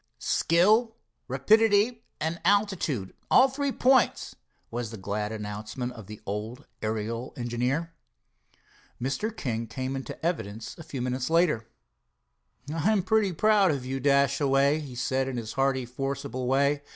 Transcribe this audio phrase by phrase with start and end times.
[0.17, 0.95] "Skill,
[1.27, 4.35] rapidity and altitude—all three points,"
[4.71, 7.93] was the glad announcement of the old aerial engineer.
[8.99, 9.29] Mr.
[9.37, 11.67] King came into evidence a few minutes later.
[12.73, 16.81] "I'm pretty proud of you, Dashaway," he said, in his hearty, forcible way.